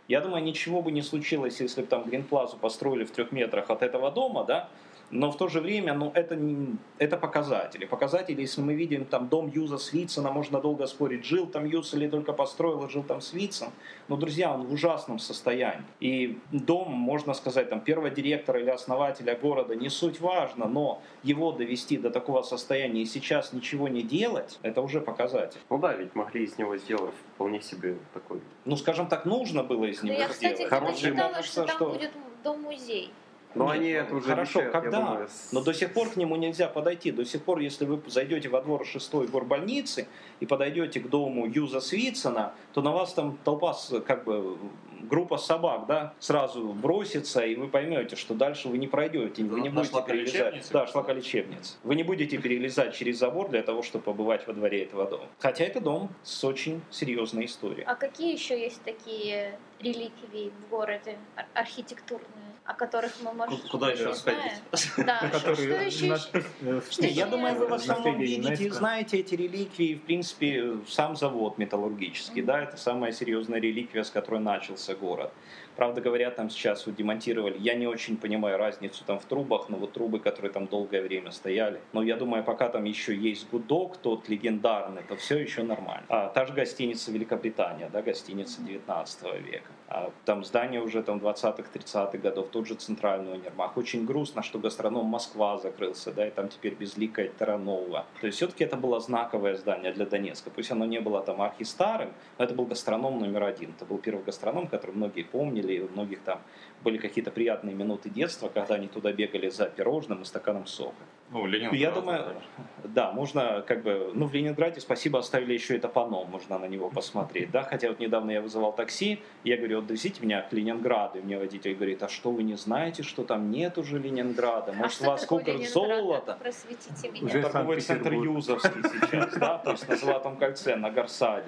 [0.07, 3.81] Я думаю, ничего бы не случилось, если бы там Гринплазу построили в трех метрах от
[3.81, 4.69] этого дома, да,
[5.11, 7.85] но в то же время, ну, это, не- это показатели.
[7.85, 12.07] Показатели, если мы видим там дом Юза Свитцена, можно долго спорить, жил там Юз или
[12.07, 13.69] только построил, и жил там Свитцен.
[14.07, 15.83] Но, друзья, он в ужасном состоянии.
[15.99, 21.51] И дом, можно сказать, там, первого директора или основателя города, не суть важно, но его
[21.51, 25.59] довести до такого состояния и сейчас ничего не делать, это уже показатель.
[25.69, 29.85] Ну да, ведь могли из него сделать вполне себе такой Ну, скажем так, нужно было
[29.85, 30.69] из Но него Ну, я, кстати, сделать.
[30.73, 32.11] Хороший читала, кажется, что там что- будет
[32.43, 33.11] дом-музей.
[33.53, 34.99] Но Нет, они это уже Хорошо, я когда?
[35.01, 37.11] думаю, с- Но до сих пор к нему нельзя подойти.
[37.11, 40.07] До сих пор, если вы зайдете во двор шестой горбольницы
[40.39, 43.75] и подойдете к дому Юза Свитцена, то на вас там толпа,
[44.07, 44.57] как бы
[45.01, 49.69] группа собак, да, сразу бросится, и вы поймете, что дальше вы не пройдете, вы не
[49.69, 50.69] На будете перелезать.
[50.71, 51.75] Да, шлаколечебница.
[51.83, 55.25] Вы не будете перелезать через забор для того, чтобы побывать во дворе этого дома.
[55.39, 57.83] Хотя это дом с очень серьезной историей.
[57.85, 63.91] А какие еще есть такие реликвии в городе ар- архитектурные, о которых мы, может, Куда
[63.91, 64.61] еще сходить?
[64.97, 66.17] Да, что, еще?
[66.61, 71.57] э, я думаю, вы в основном видите и знаете эти реликвии, в принципе, сам завод
[71.57, 75.33] металлургический, да, это самая серьезная реликвия, с которой начался город.
[75.75, 79.77] Правда говоря, там сейчас вот демонтировали, я не очень понимаю разницу там в трубах, но
[79.77, 81.79] вот трубы, которые там долгое время стояли.
[81.93, 86.05] Но я думаю, пока там еще есть гудок, тот легендарный, то все еще нормально.
[86.09, 89.71] А, та же гостиница Великобритания, да, гостиница 19 века.
[89.93, 93.75] А, там здание уже там 20-х, 30-х годов, тот же центральный универмаг.
[93.75, 98.05] Очень грустно, что гастроном Москва закрылся, да, и там теперь безликая Таранова.
[98.21, 100.49] То есть все-таки это было знаковое здание для Донецка.
[100.49, 103.73] Пусть оно не было там архистарым, но это был гастроном номер один.
[103.75, 106.41] Это был первый гастроном, который многие помнили, и у многих там
[106.83, 110.95] были какие-то приятные минуты детства, когда они туда бегали за пирожным и стаканом сока.
[111.29, 111.71] Ну, Ленин.
[111.73, 112.35] Я думаю,
[112.83, 116.89] да, можно как бы, ну в Ленинграде, спасибо, оставили еще это панно, можно на него
[116.89, 121.19] посмотреть, да, хотя вот недавно я вызывал такси, я говорю, вот довезите меня к Ленинграду,
[121.19, 124.75] и мне водитель говорит, а что вы не знаете, что там нет уже Ленинграда, А
[124.75, 125.71] может что у вас сколько Ленинград?
[125.73, 126.37] золота?
[126.41, 127.25] Просветите меня.
[127.25, 128.13] Уже Торговый центр.
[128.13, 131.47] Юзовский сейчас, да, то есть на Золотом кольце, на Гарсаде.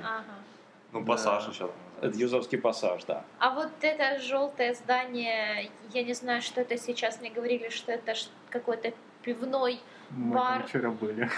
[0.93, 1.69] Ну, пассаж еще.
[2.03, 3.23] Это Юзовский пассаж, да.
[3.39, 7.19] А вот это желтое здание, я не знаю, что это сейчас.
[7.21, 8.13] Мне говорили, что это
[8.49, 10.59] какой-то пивной Мы бар.
[10.59, 11.29] там вчера были.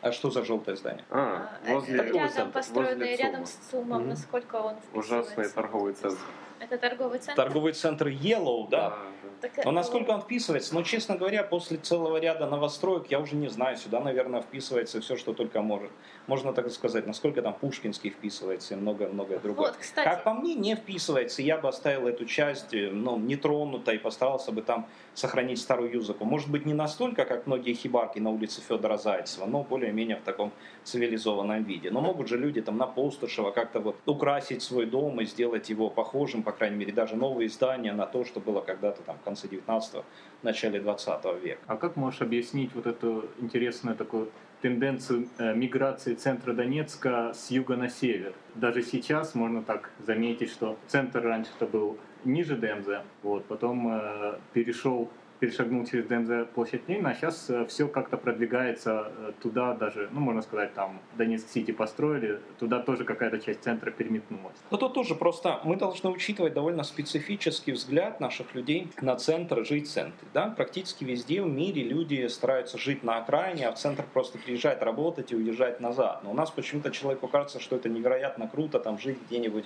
[0.00, 1.04] А что за желтое здание?
[1.10, 3.46] А, э, возле, рядом возле построенный, рядом ЦУМа.
[3.46, 4.08] с ЦУМом, Мгм.
[4.10, 6.18] насколько он Ужасный торговый центр.
[6.60, 7.42] Это торговый центр?
[7.42, 8.90] Торговый центр Yellow, да?
[8.90, 8.96] да.
[9.40, 10.72] Так, Но насколько он вписывается?
[10.72, 15.16] Ну, честно говоря, после целого ряда новостроек, я уже не знаю, сюда, наверное, вписывается все,
[15.16, 15.90] что только может.
[16.26, 19.68] Можно так сказать, насколько там Пушкинский вписывается и многое-многое другое.
[19.68, 21.42] Вот, кстати, Как по мне, не вписывается.
[21.42, 26.24] Я бы оставил эту часть э, ну, нетронутой и постарался бы там сохранить старую юзаку.
[26.24, 30.52] Может быть, не настолько, как многие хибарки на улице Федора Зайцева, но более-менее в таком
[30.84, 31.90] цивилизованном виде.
[31.90, 35.90] Но могут же люди там на Пустошево как-то вот украсить свой дом и сделать его
[35.90, 39.48] похожим, по крайней мере, даже новые здания на то, что было когда-то там в конце
[39.48, 40.04] 19-го,
[40.42, 41.60] начале 20 века.
[41.66, 44.30] А как можешь объяснить вот эту интересную такую
[44.62, 48.32] тенденцию э, миграции центра Донецка с юга на север?
[48.54, 54.38] Даже сейчас можно так заметить, что центр раньше это был ниже Демза, вот, потом э,
[54.52, 55.10] перешел
[55.42, 60.40] перешагнул через ДМЗ площадь Ленина, а сейчас все как-то продвигается э, туда даже, ну, можно
[60.40, 64.54] сказать, там Донецк-Сити построили, туда тоже какая-то часть центра переметнулась.
[64.70, 69.88] Но тут тоже просто мы должны учитывать довольно специфический взгляд наших людей на центр, жить
[69.88, 70.28] в центре.
[70.32, 70.46] Да?
[70.56, 75.32] Практически везде в мире люди стараются жить на окраине, а в центр просто приезжать работать
[75.32, 76.20] и уезжать назад.
[76.22, 79.64] Но у нас почему-то человеку кажется, что это невероятно круто, там жить где-нибудь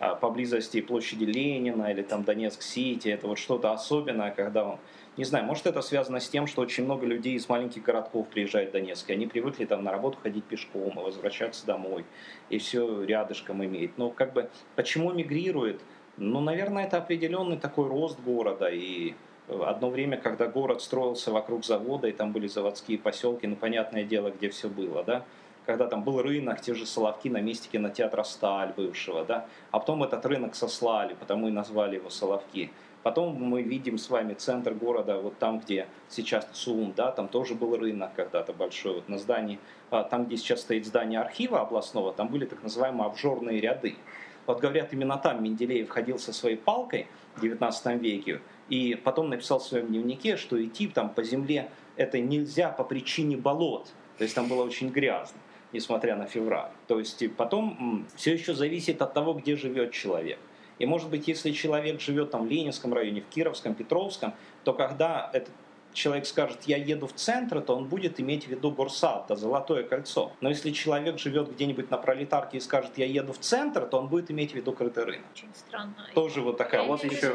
[0.00, 3.08] а, поблизости площади Ленина или там Донецк-Сити.
[3.08, 4.78] Это вот что-то особенное, когда он
[5.16, 8.70] Не знаю, может это связано с тем, что очень много людей из маленьких городков приезжает
[8.70, 12.04] в Донецк, и они привыкли там на работу ходить пешком и возвращаться домой,
[12.50, 13.96] и все рядышком имеет.
[13.96, 15.80] Но как бы почему мигрирует?
[16.16, 19.14] Ну, наверное, это определенный такой рост города, и
[19.48, 24.30] одно время, когда город строился вокруг завода, и там были заводские поселки, ну, понятное дело,
[24.30, 25.24] где все было, да,
[25.64, 30.02] когда там был рынок, те же Соловки на месте кинотеатра «Сталь» бывшего, да, а потом
[30.02, 32.70] этот рынок сослали, потому и назвали его Соловки.
[33.04, 37.54] Потом мы видим с вами центр города, вот там, где сейчас ЦУМ, да, там тоже
[37.54, 39.58] был рынок когда-то большой, вот на здании,
[39.90, 43.96] а, там, где сейчас стоит здание архива областного, там были так называемые обжорные ряды.
[44.46, 48.40] Вот говорят, именно там Менделеев ходил со своей палкой в 19 веке,
[48.70, 53.36] и потом написал в своем дневнике, что идти там по земле это нельзя по причине
[53.36, 53.92] болот.
[54.16, 55.38] То есть там было очень грязно
[55.74, 56.70] несмотря на февраль.
[56.86, 60.38] То есть потом все еще зависит от того, где живет человек.
[60.78, 64.34] И может быть, если человек живет там в Ленинском районе, в Кировском, Петровском,
[64.64, 65.52] то когда этот
[65.94, 69.84] человек скажет, я еду в центр, то он будет иметь в виду Горсад, да, Золотое
[69.84, 70.32] кольцо.
[70.40, 74.08] Но если человек живет где-нибудь на пролетарке и скажет, я еду в центр, то он
[74.08, 75.26] будет иметь в виду крытый рынок.
[75.32, 75.94] Очень странно.
[76.14, 76.82] Тоже вот такая.
[76.82, 77.28] Я вот еще.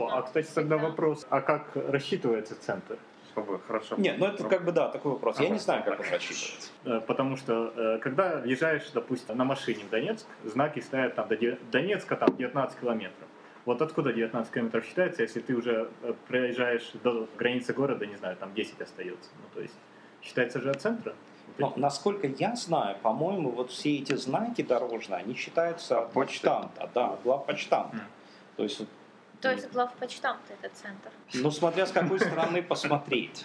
[0.00, 0.88] О, а кстати, тогда Всегда.
[0.88, 2.98] вопрос, а как рассчитывается центр?
[3.36, 3.96] Чтобы хорошо...
[3.98, 5.38] Нет, ну это как бы да, такой вопрос.
[5.40, 6.70] Я не знаю, как он рассчитывается.
[6.84, 11.36] Э, Потому что э, когда въезжаешь, допустим, на машине в Донецк, знаки стоят там до
[11.70, 13.28] Донецка там 19 километров.
[13.66, 18.36] Вот откуда 19 километров считается, если ты уже э, проезжаешь до границы города, не знаю,
[18.36, 19.30] там 10 остается.
[19.36, 19.74] Ну, то есть
[20.22, 21.14] считается же от центра.
[21.58, 26.40] Но, насколько я знаю, по-моему, вот все эти знаки дорожные, они считаются от Почты.
[26.40, 27.96] почтамта, да, от главпочтамта.
[27.96, 28.06] Мгм.
[28.56, 28.88] То есть, вот,
[29.40, 31.10] То есть главпочтамт это центр.
[31.34, 33.44] ну, смотря с какой стороны посмотреть.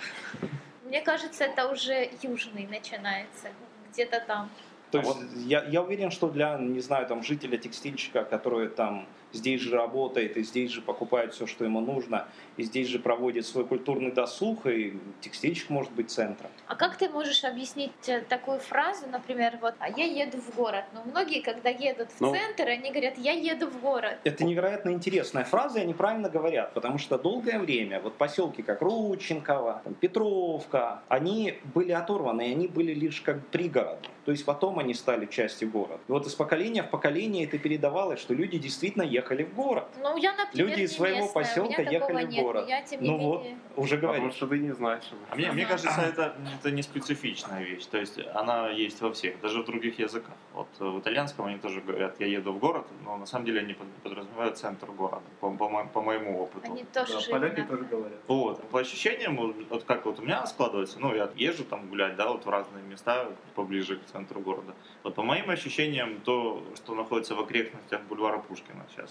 [0.86, 3.50] Мне кажется, это уже южный начинается.
[3.92, 4.50] Где-то там.
[4.92, 9.62] То есть я, я уверен, что для, не знаю, там, жителя текстильщика, который там здесь
[9.62, 13.66] же работает и здесь же покупает все, что ему нужно, и здесь же проводит свой
[13.66, 16.50] культурный досуг, и текстильщик может быть центром.
[16.68, 20.84] А как ты можешь объяснить э, такую фразу, например, вот, а я еду в город?
[20.94, 22.34] Но многие, когда едут в Ну.
[22.34, 24.18] центр, они говорят, я еду в город.
[24.24, 28.82] Это невероятно интересная фраза, и они правильно говорят, потому что долгое время вот поселки как
[28.82, 34.08] Рученково, там, Петровка, они были оторваны, и они были лишь как пригороды.
[34.26, 36.00] То есть потом они стали частью города.
[36.08, 39.88] И вот из поколения в поколение это передавалось, что люди действительно ехали в город.
[40.02, 42.64] Ну, я, например, Люди из своего местная, поселка ехали в нет, город.
[42.66, 43.58] но Я, Ну вот, менее...
[43.76, 44.36] уже Потому говоришь.
[44.36, 45.04] что ты не знаешь.
[45.30, 45.72] А мне, мне Ага.
[45.74, 47.86] кажется, это, это не специфичная вещь.
[47.86, 50.34] То есть она есть во всех, даже в других языках.
[50.54, 53.74] Вот в итальянском они тоже говорят, я еду в город, но на самом деле они
[53.74, 56.72] под- подразумевают центр города, по, по по моему опыту.
[56.72, 58.20] Они тоже Да, жили поляки тоже говорят.
[58.28, 58.70] Вот.
[58.70, 62.32] По ощущениям, вот, вот как вот у меня складывается, ну, я езжу там гулять, да,
[62.32, 64.74] вот в разные места поближе к центру города.
[65.04, 69.11] Вот по моим ощущениям, то, что находится в окрестностях бульвара Пушкина сейчас,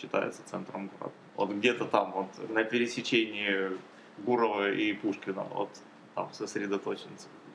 [0.00, 1.14] считается центром города.
[1.36, 3.70] Вот где-то там, вот на пересечении
[4.18, 5.70] Гурова и Пушкина, вот
[6.14, 7.10] там сосредоточен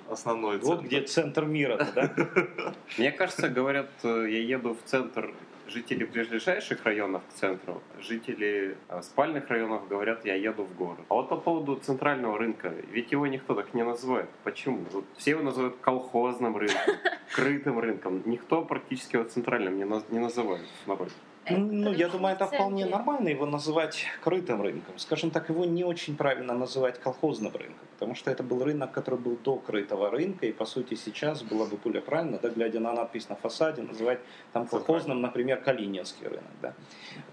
[0.10, 0.86] основной Вот центр.
[0.86, 2.14] где центр мира, да?
[2.98, 5.34] Мне кажется, говорят, э, я еду в центр
[5.68, 11.00] жители ближайших районов к центру, жители э, спальных районов говорят, я еду в город.
[11.10, 14.30] А вот по поводу центрального рынка, ведь его никто так не называет.
[14.44, 14.86] Почему?
[14.92, 16.96] Вот все его называют колхозным рынком,
[17.36, 18.22] крытым рынком.
[18.26, 21.12] Никто практически его центральным не, наз- не называет в народе.
[21.50, 24.98] Ну, я думаю, это вполне нормально его называть крытым рынком.
[24.98, 29.20] Скажем так, его не очень правильно называть колхозным рынком, потому что это был рынок, который
[29.20, 32.94] был до крытого рынка, и, по сути, сейчас было бы более правильно, да, глядя на
[32.94, 34.20] надпись на фасаде, называть
[34.54, 36.44] там колхозным, например, Калининский рынок.
[36.62, 36.74] Да.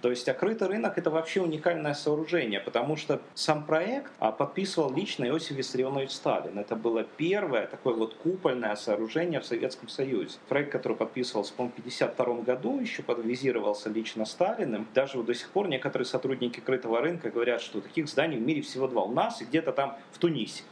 [0.02, 4.92] То есть, а крытый рынок– это вообще уникальное сооружение, потому что сам проект а, подписывал
[4.92, 6.58] лично Иосиф Виссарионович Сталин.
[6.58, 10.38] Это было первое такое вот купольное сооружение в Советском Союзе.
[10.48, 14.86] Проект, который подписывался, по-моему, в 1952 году, еще подвизировался лично Сталиным.
[14.94, 18.62] Даже вот до сих пор некоторые сотрудники крытого рынка говорят, что таких зданий в мире
[18.62, 19.02] всего два.
[19.02, 20.62] У нас и где-то там в Тунисе.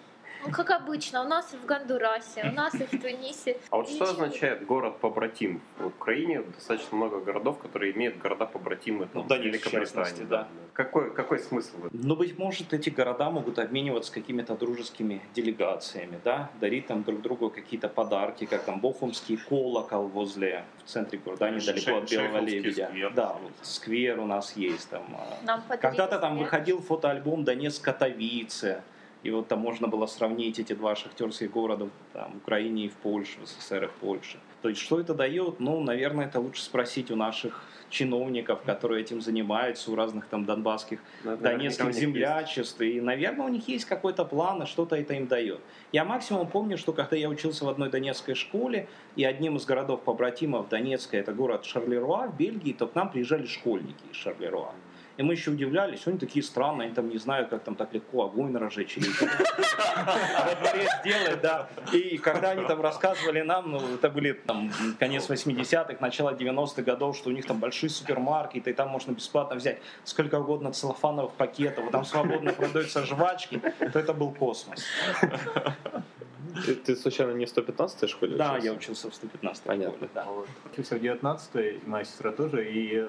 [0.48, 3.58] Ну, как обычно, у нас и в Гондурасе, у нас и в Тунисе.
[3.70, 5.60] А вот что означает город-побратим?
[5.78, 9.06] В Украине достаточно много городов, которые имеют города-побратимы.
[9.06, 10.48] там, Ну, Донецк, в Великобритании, да.
[10.72, 11.76] Какой, какой смысл?
[11.92, 17.50] Но, быть может, эти города могут обмениваться какими-то дружескими делегациями, да, дарить там друг другу
[17.50, 22.86] какие-то подарки, как там Бохумский колокол возле, в центре города, недалеко от Белого Лебедя.
[22.86, 23.12] сквер.
[23.12, 25.04] Да, вот сквер у нас есть там.
[25.46, 28.82] а, Когда-то там выходил фотоальбом Донецк Катовице,
[29.22, 32.94] и вот там можно было сравнить эти два шахтерских города там, в Украине и в
[32.94, 34.38] Польше, в СССР и в Польше.
[34.62, 35.60] То есть что это дает?
[35.60, 41.00] Ну, наверное, это лучше спросить у наших чиновников, которые этим занимаются, у разных там донбасских
[41.24, 42.80] у донецких землячеств.
[42.80, 45.60] И, наверное, у них есть какой-то план, и что-то это им дает.
[45.92, 50.02] Я максимум помню, что когда я учился в одной донецкой школе, и одним из городов
[50.02, 54.74] побратимов Донецка, это город Шарлеруа в Бельгии, то к нам приезжали школьники из Шарлеруа.
[55.18, 58.24] И мы еще удивлялись, они такие странные, они там не знают, как там так легко
[58.24, 59.06] огонь разжечь или
[61.00, 61.68] сделать, да.
[61.92, 67.16] И когда они там рассказывали нам, ну, это были там конец 80-х, начало 90-х годов,
[67.16, 71.90] что у них там большие супермаркеты, и там можно бесплатно взять сколько угодно целлофановых пакетов,
[71.90, 73.60] там свободно продаются жвачки,
[73.92, 74.84] то это был космос.
[76.64, 78.66] Ты, ты случайно не в 115-й школе Да, учился?
[78.66, 79.94] я учился в 115 Понятно.
[79.96, 80.26] школе, да.
[80.72, 83.04] Учился в 19-й, моя сестра тоже, и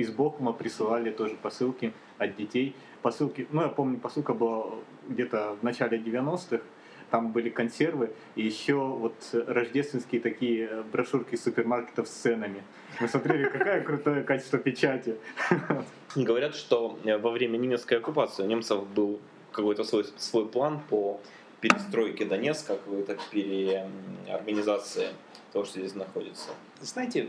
[0.00, 2.74] из Бохума присылали тоже посылки от детей.
[3.02, 4.66] Посылки, ну я помню, посылка была
[5.08, 6.62] где-то в начале 90-х,
[7.10, 12.62] там были консервы и еще вот рождественские такие брошюрки супермаркетов с ценами.
[13.00, 15.16] Мы смотрели, какое крутое качество печати.
[16.14, 19.20] Говорят, что э, во время немецкой оккупации у немцев был
[19.52, 21.20] какой-то свой, свой план по
[21.60, 25.08] перестройке Донецка, какой-то переорганизации
[25.52, 26.50] того, что здесь находится.
[26.80, 27.28] Знаете,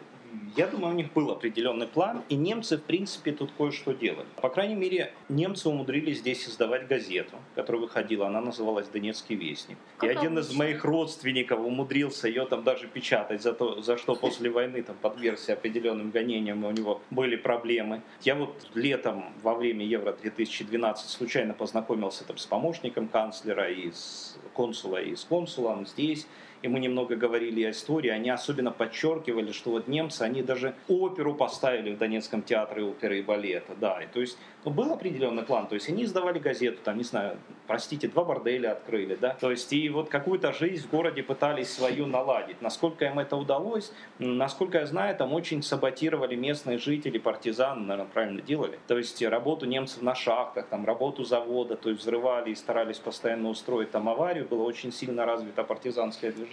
[0.55, 4.27] я думаю, у них был определенный план, и немцы, в принципе, тут кое-что делали.
[4.41, 9.77] По крайней мере, немцы умудрились здесь издавать газету, которая выходила, она называлась «Донецкий вестник».
[9.97, 14.15] Как и один из моих родственников умудрился ее там даже печатать, за, то, за что
[14.15, 18.01] после войны там подвергся определенным гонениям, у него были проблемы.
[18.21, 25.01] Я вот летом во время Евро-2012 случайно познакомился там с помощником канцлера и с консула,
[25.01, 26.27] и с консулом здесь.
[26.61, 31.33] И мы немного говорили о истории, они особенно подчеркивали, что вот немцы, они даже оперу
[31.33, 35.67] поставили в Донецком театре оперы и балета, да, и то есть ну, был определенный план,
[35.67, 39.73] то есть они издавали газету, там, не знаю, простите, два борделя открыли, да, то есть
[39.73, 42.61] и вот какую-то жизнь в городе пытались свою наладить.
[42.61, 48.41] Насколько им это удалось, насколько я знаю, там очень саботировали местные жители, партизаны, наверное, правильно
[48.41, 52.97] делали, то есть работу немцев на шахтах, там, работу завода, то есть взрывали и старались
[52.97, 56.50] постоянно устроить там аварию, было очень сильно развито партизанское движение.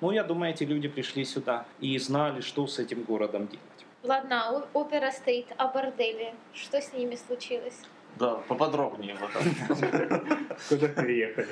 [0.00, 3.86] Ну, я думаю, эти люди пришли сюда и знали, что с этим городом делать.
[4.02, 6.32] Ладно, о- опера стоит, а бордели?
[6.54, 7.82] Что с ними случилось?
[8.18, 9.42] Да, поподробнее в этом.
[10.68, 11.48] Куда приехали?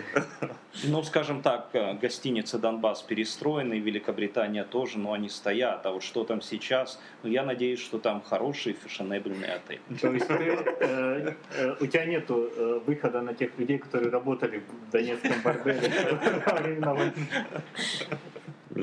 [0.84, 5.86] Ну, скажем так, э, гостиница «Донбасс» перестроены, Великобритания тоже, но они стоят.
[5.86, 9.80] А вот что там сейчас, ну, я надеюсь, что там хороший фешенебельный отель.
[10.00, 14.58] То есть ты, э, э, у тебя нету э, выхода на тех людей, которые работали
[14.58, 15.90] в Донецком борделе
[16.46, 17.12] во времена войны.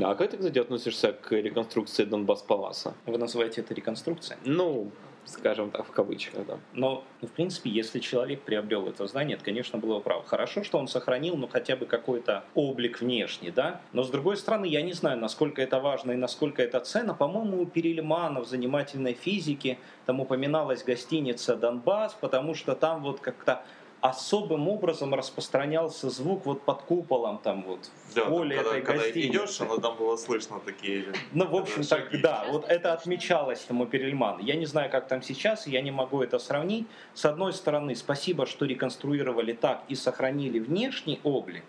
[0.04, 2.94] А как ты, кстати, относишься к реконструкции Донбасс-Паласа?
[3.06, 4.38] Вы называете это реконструкцией?
[4.44, 4.92] Ну,
[5.26, 6.58] скажем так, в кавычках, да.
[6.74, 10.24] Но, в принципе, если человек приобрел это здание, это, конечно, было право.
[10.24, 13.82] Хорошо, что он сохранил, ну, хотя бы какой-то облик внешний, да?
[13.94, 17.14] Но, с другой стороны, я не знаю, насколько это важно и насколько это ценно.
[17.14, 23.64] По-моему, у Перельмана в занимательной физике там упоминалась гостиница «Донбасс», потому что там вот как-то
[24.10, 29.04] особым образом распространялся звук вот под куполом там вот в Да, поле когда, этой когда
[29.04, 29.30] гостиницы.
[29.30, 31.06] идешь, оно там было слышно такие...
[31.32, 32.18] Ну, в общем, так, шаги.
[32.18, 34.42] да, вот это отмечалось там у Перельмана.
[34.42, 36.88] Я не знаю, как там сейчас, я не могу это сравнить.
[37.14, 41.64] С одной стороны, спасибо, что реконструировали так и сохранили внешний облик.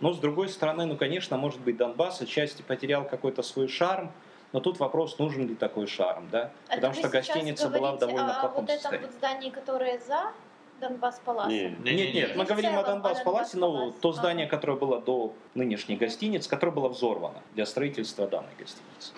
[0.00, 4.12] Но с другой стороны, ну, конечно, может быть, Донбасс отчасти потерял какой-то свой шарм.
[4.52, 6.52] Но тут вопрос, нужен ли такой шарм, да?
[6.68, 9.06] А Потому что гостиница была в довольно о плохом вот этом состоянии.
[9.06, 10.32] вот здании, которое за
[10.80, 11.48] Донбасс Палас.
[11.48, 14.00] Не, Нет, нет, мы говорим о целом о Донбасс Паласе, но Донбасс-Паласе.
[14.00, 19.12] то здание, которое было до нынешней гостиницы, которое было взорвано для строительства данной гостиницы.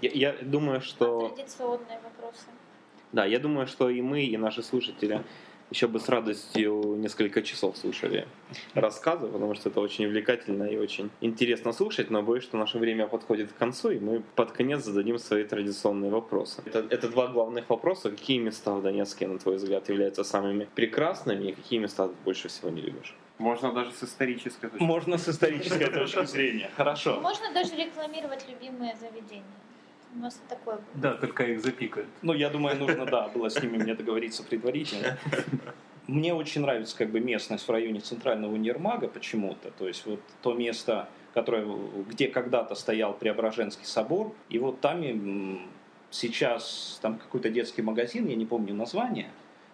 [0.00, 1.28] Я, я думаю, что...
[1.28, 2.46] Традиционные вопросы.
[3.12, 5.22] Да, я думаю, что и мы, и наши слушатели
[5.70, 8.26] еще бы с радостью несколько часов слушали
[8.74, 13.06] рассказы, потому что это очень увлекательно и очень интересно слушать, но боюсь, что наше время
[13.06, 16.62] подходит к концу, и мы под конец зададим свои традиционные вопросы.
[16.64, 18.10] Это, это два главных вопроса.
[18.10, 22.48] Какие места в Донецке, на твой взгляд, являются самыми прекрасными, и какие места ты больше
[22.48, 23.14] всего не любишь?
[23.38, 26.70] Можно даже с исторической точки Можно с исторической точки зрения.
[26.76, 27.20] Хорошо.
[27.20, 29.44] Можно даже рекламировать любимые заведения.
[30.14, 30.84] У нас такое было.
[30.94, 32.08] Да, только их запикают.
[32.22, 35.18] Ну, я думаю, нужно, да, было с ними мне договориться предварительно.
[36.06, 39.70] Мне очень нравится как бы местность в районе центрального универмага почему-то.
[39.70, 41.64] То есть вот то место, которое,
[42.08, 45.00] где когда-то стоял Преображенский собор, и вот там
[46.10, 49.30] сейчас там какой-то детский магазин, я не помню название.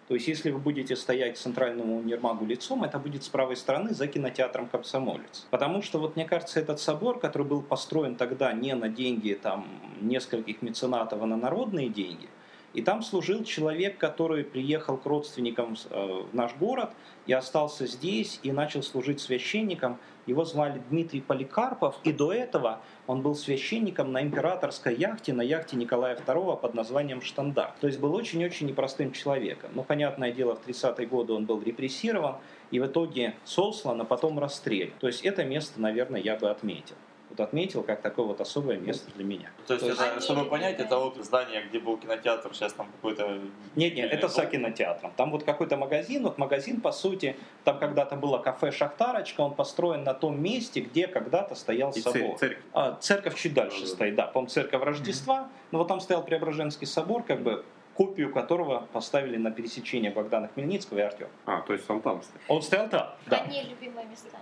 [0.07, 4.07] То есть если вы будете стоять центральному универмагу лицом, это будет с правой стороны за
[4.07, 5.45] кинотеатром «Комсомолец».
[5.49, 9.67] Потому что, вот мне кажется, этот собор, который был построен тогда не на деньги там,
[9.99, 12.29] нескольких меценатов, а на народные деньги,
[12.73, 16.91] и там служил человек, который приехал к родственникам э, в наш город
[17.25, 19.97] и остался здесь и начал служить священником.
[20.25, 25.77] Его звали Дмитрий Поликарпов, и до этого он был священником на императорской яхте, на яхте
[25.77, 27.79] Николая II под названием «Штандарт».
[27.79, 29.71] То есть был очень-очень непростым человеком.
[29.73, 32.35] Но, понятное дело, в 30-е годы он был репрессирован
[32.71, 34.91] и в итоге сослан, а потом расстрелян.
[34.99, 36.95] То есть это место, наверное, я бы отметил.
[37.29, 39.51] Вот отметил как такое вот особое место для меня.
[39.65, 42.87] То есть, То есть- это, чтобы понять, это вот здание, где был кинотеатр, сейчас там
[42.91, 43.39] какой-то...
[43.75, 45.11] Нет, нет, это за кинотеатром.
[45.17, 50.03] Там вот какой-то магазин, вот магазин, по сути, там когда-то было кафе «Шахтарочка», он построен
[50.03, 52.37] на том месте, где когда-то стоял И собор.
[52.37, 52.63] церковь.
[52.73, 56.87] А, церковь чуть дальше Да, стоит, да, по-моему, церковь Рождества, но вот там стоял Преображенский
[56.87, 57.65] собор, как бы
[57.95, 61.31] копию которого поставили на пересечение Богдана Хмельницкого и Артема.
[61.45, 62.41] А, то есть он там стоит.
[62.47, 63.37] Он стоял там, да.
[63.37, 64.37] Они любимые места.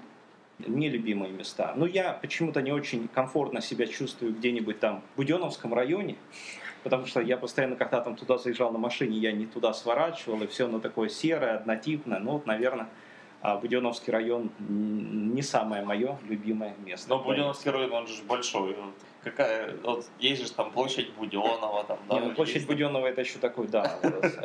[0.59, 1.73] Нелюбимые места.
[1.75, 6.15] Но я почему-то не очень комфортно себя чувствую где-нибудь там в Буденовском районе,
[6.83, 10.47] потому что я постоянно, когда там туда заезжал на машине, я не туда сворачивал, и
[10.47, 12.19] все оно такое серое, однотипное.
[12.19, 12.87] Ну вот, наверное,
[13.41, 17.09] а, Буденовский район не самое мое любимое место.
[17.09, 18.75] Но Буденовский район, он же большой.
[19.23, 22.67] Какая, вот есть же там площадь Буденова, там, да, Не, ну, площадь есть.
[22.67, 23.99] Буденова это еще такой, да,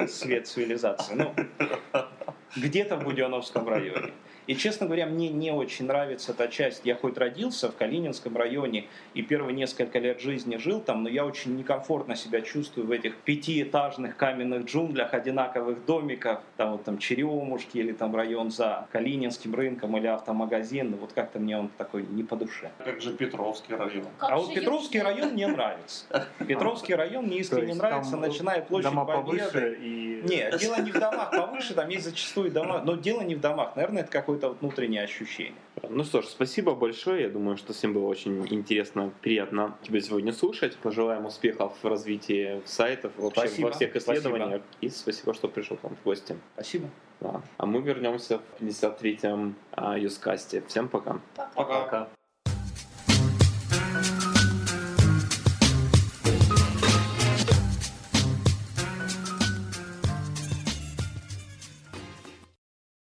[0.07, 1.15] свет цивилизации.
[1.15, 1.35] Ну,
[2.57, 4.13] где-то в Буденовском районе.
[4.47, 6.81] И, честно говоря, мне не очень нравится та часть.
[6.85, 11.25] Я хоть родился в Калининском районе и первые несколько лет жизни жил там, но я
[11.25, 17.79] очень некомфортно себя чувствую в этих пятиэтажных каменных джунглях, одинаковых домиках, там вот там Черемушки
[17.79, 20.91] или там район за Калининским рынком или автомагазин.
[20.93, 22.73] Ну, Вот как-то мне он такой не по душе.
[22.85, 24.07] Как же Петровский район.
[24.19, 25.15] Как А вот Петровский южнее?
[25.15, 26.27] район мне нравится.
[26.39, 29.49] Петровский район мне искренне нравится, начиная площадь дома Победы.
[29.51, 30.23] повыше и...
[30.25, 33.77] Нет, дело не в домах повыше, там есть зачастую дома, но дело не в домах,
[33.77, 35.61] наверное, это какое-то внутреннее ощущение.
[35.87, 37.25] Ну что ж, спасибо большое.
[37.25, 40.77] Я думаю, что всем было очень интересно, приятно тебя сегодня слушать.
[40.79, 43.67] Пожелаем успехов в развитии сайтов, вообще Спасибо.
[43.67, 44.15] во всех Спасибо.
[44.15, 44.63] исследованиях.
[44.81, 46.37] И спасибо, что пришел к нам в гости.
[46.55, 46.89] Спасибо.
[47.21, 47.43] Да.
[47.59, 50.63] А мы вернемся в 53-м а, Юскасте.
[50.69, 51.21] Всем пока.
[51.35, 51.51] Пока.
[51.55, 51.81] Пока.
[51.85, 52.20] Пока.